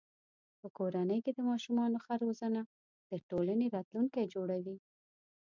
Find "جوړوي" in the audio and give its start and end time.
4.33-4.77